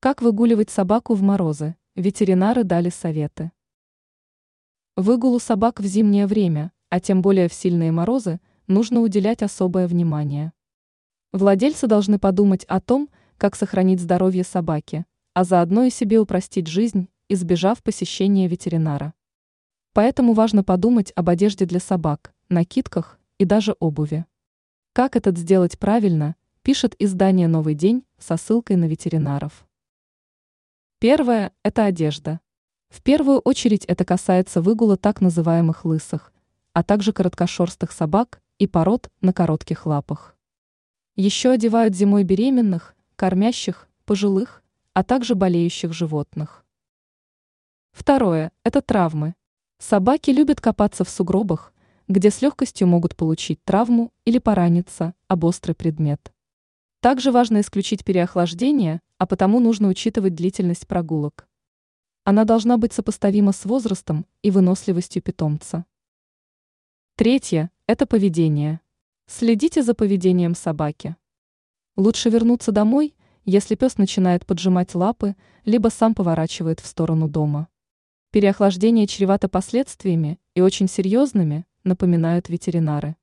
Как 0.00 0.22
выгуливать 0.22 0.70
собаку 0.70 1.14
в 1.14 1.22
морозы? 1.22 1.74
Ветеринары 1.96 2.62
дали 2.62 2.88
советы. 2.88 3.50
Выгулу 4.94 5.40
собак 5.40 5.80
в 5.80 5.86
зимнее 5.86 6.28
время, 6.28 6.70
а 6.88 7.00
тем 7.00 7.20
более 7.20 7.48
в 7.48 7.52
сильные 7.52 7.90
морозы, 7.90 8.38
нужно 8.68 9.00
уделять 9.00 9.42
особое 9.42 9.88
внимание. 9.88 10.52
Владельцы 11.32 11.88
должны 11.88 12.20
подумать 12.20 12.64
о 12.66 12.80
том, 12.80 13.08
как 13.38 13.56
сохранить 13.56 14.00
здоровье 14.00 14.44
собаки, 14.44 15.04
а 15.34 15.42
заодно 15.42 15.82
и 15.82 15.90
себе 15.90 16.20
упростить 16.20 16.68
жизнь, 16.68 17.08
избежав 17.28 17.82
посещения 17.82 18.46
ветеринара. 18.46 19.14
Поэтому 19.94 20.32
важно 20.32 20.62
подумать 20.62 21.12
об 21.16 21.28
одежде 21.28 21.66
для 21.66 21.80
собак, 21.80 22.32
накидках 22.48 23.18
и 23.38 23.44
даже 23.44 23.74
обуви. 23.80 24.26
Как 24.92 25.16
это 25.16 25.34
сделать 25.34 25.76
правильно, 25.76 26.36
пишет 26.62 26.94
издание 27.00 27.48
«Новый 27.48 27.74
день» 27.74 28.04
со 28.16 28.36
ссылкой 28.36 28.76
на 28.76 28.84
ветеринаров. 28.84 29.67
Первое– 31.00 31.52
это 31.62 31.84
одежда. 31.84 32.40
В 32.88 33.02
первую 33.02 33.38
очередь 33.38 33.84
это 33.84 34.04
касается 34.04 34.60
выгула 34.60 34.96
так 34.96 35.20
называемых 35.20 35.84
лысых, 35.84 36.32
а 36.72 36.82
также 36.82 37.12
короткошерстых 37.12 37.92
собак 37.92 38.42
и 38.58 38.66
пород 38.66 39.08
на 39.20 39.32
коротких 39.32 39.86
лапах. 39.86 40.36
Еще 41.14 41.50
одевают 41.50 41.94
зимой 41.94 42.24
беременных, 42.24 42.96
кормящих, 43.14 43.88
пожилых, 44.06 44.64
а 44.92 45.04
также 45.04 45.36
болеющих 45.36 45.92
животных. 45.92 46.64
Второе– 47.92 48.50
это 48.64 48.82
травмы. 48.82 49.36
Собаки 49.78 50.32
любят 50.32 50.60
копаться 50.60 51.04
в 51.04 51.10
сугробах, 51.10 51.72
где 52.08 52.32
с 52.32 52.42
легкостью 52.42 52.88
могут 52.88 53.14
получить 53.14 53.62
травму 53.62 54.12
или 54.24 54.38
пораниться 54.38 55.14
об 55.28 55.44
острый 55.44 55.74
предмет. 55.74 56.32
Также 57.00 57.30
важно 57.30 57.60
исключить 57.60 58.04
переохлаждение, 58.04 59.00
а 59.18 59.26
потому 59.26 59.60
нужно 59.60 59.86
учитывать 59.86 60.34
длительность 60.34 60.88
прогулок. 60.88 61.46
Она 62.24 62.44
должна 62.44 62.76
быть 62.76 62.92
сопоставима 62.92 63.52
с 63.52 63.64
возрастом 63.64 64.26
и 64.42 64.50
выносливостью 64.50 65.22
питомца. 65.22 65.86
Третье– 67.14 67.70
это 67.86 68.04
поведение. 68.04 68.80
Следите 69.26 69.84
за 69.84 69.94
поведением 69.94 70.56
собаки. 70.56 71.14
Лучше 71.96 72.30
вернуться 72.30 72.72
домой, 72.72 73.14
если 73.44 73.76
пес 73.76 73.96
начинает 73.96 74.44
поджимать 74.44 74.96
лапы, 74.96 75.36
либо 75.64 75.88
сам 75.88 76.16
поворачивает 76.16 76.80
в 76.80 76.86
сторону 76.86 77.28
дома. 77.28 77.68
Переохлаждение 78.32 79.06
чревато 79.06 79.48
последствиями 79.48 80.40
и 80.54 80.62
очень 80.62 80.88
серьезными, 80.88 81.64
напоминают 81.84 82.48
ветеринары. 82.48 83.14